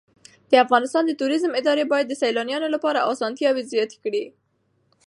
د 0.51 0.53
افغانستان 0.65 1.03
د 1.07 1.11
توریزم 1.21 1.51
اداره 1.59 1.83
باید 1.91 2.07
د 2.09 2.13
سېلانیانو 2.21 2.67
لپاره 2.75 3.05
اسانتیاوې 3.11 3.63
زیاتې 3.71 3.97
کړي. 4.03 4.23